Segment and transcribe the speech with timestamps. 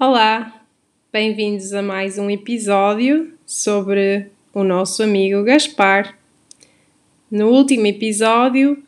[0.00, 0.64] Olá,
[1.12, 6.16] bem-vindos a mais um episódio sobre o nosso amigo Gaspar.
[7.28, 8.80] No último episódio,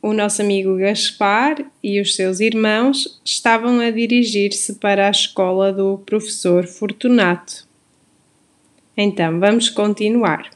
[0.00, 5.98] o nosso amigo Gaspar e os seus irmãos estavam a dirigir-se para a escola do
[5.98, 7.68] professor Fortunato.
[8.96, 10.48] Então, vamos continuar.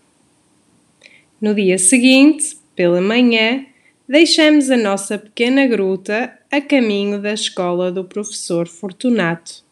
[1.38, 3.66] No dia seguinte, pela manhã,
[4.08, 9.65] deixamos a nossa pequena gruta a caminho da escola do professor Fortunato.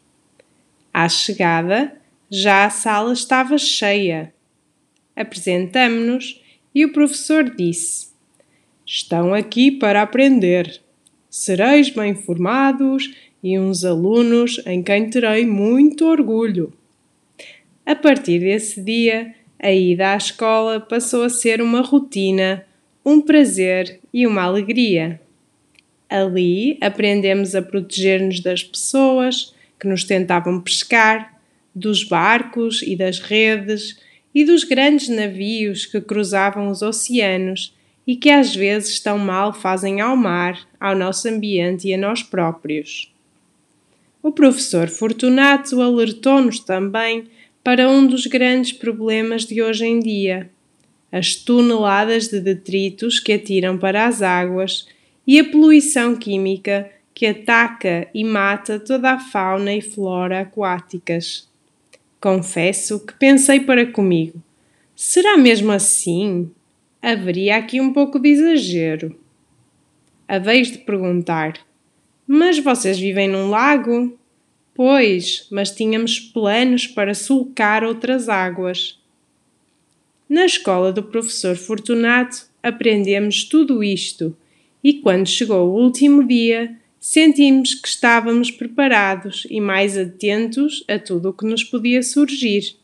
[0.95, 1.93] À chegada,
[2.31, 4.33] já a sala estava cheia.
[5.17, 6.41] Apresentamo-nos
[6.73, 8.13] e o professor disse:
[8.87, 10.81] Estão aqui para aprender.
[11.29, 13.13] Sereis bem formados
[13.43, 16.73] e uns alunos em quem terei muito orgulho.
[17.85, 22.65] A partir desse dia, a ida à escola passou a ser uma rotina,
[23.05, 25.21] um prazer e uma alegria.
[26.09, 31.35] Ali aprendemos a proteger-nos das pessoas, que nos tentavam pescar,
[31.75, 33.99] dos barcos e das redes
[34.35, 37.75] e dos grandes navios que cruzavam os oceanos
[38.07, 42.23] e que às vezes tão mal fazem ao mar, ao nosso ambiente e a nós
[42.23, 43.13] próprios.
[44.23, 47.25] O professor Fortunato alertou-nos também
[47.63, 50.51] para um dos grandes problemas de hoje em dia:
[51.11, 54.87] as toneladas de detritos que atiram para as águas
[55.27, 61.49] e a poluição química que ataca e mata toda a fauna e flora aquáticas.
[62.21, 64.43] Confesso que pensei para comigo:
[64.97, 66.51] será mesmo assim?
[67.01, 69.17] Haveria aqui um pouco de exagero.
[70.27, 71.61] A vez de perguntar:
[72.27, 74.19] Mas vocês vivem num lago?
[74.75, 78.99] Pois, mas tínhamos planos para sulcar outras águas.
[80.29, 84.37] Na escola do professor Fortunato aprendemos tudo isto,
[84.83, 86.77] e quando chegou o último dia,
[87.07, 92.77] sentimos que estávamos preparados e mais atentos a tudo o que nos podia surgir.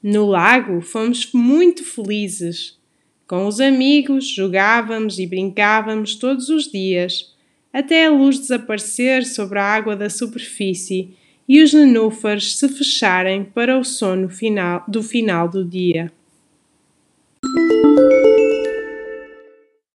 [0.00, 2.78] No lago fomos muito felizes.
[3.26, 7.34] Com os amigos jogávamos e brincávamos todos os dias,
[7.72, 11.10] até a luz desaparecer sobre a água da superfície
[11.48, 16.12] e os nenúfares se fecharem para o sono final do final do dia.